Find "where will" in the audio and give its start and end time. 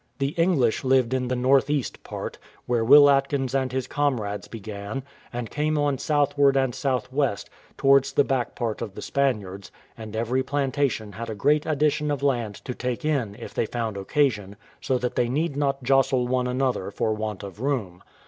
2.65-3.07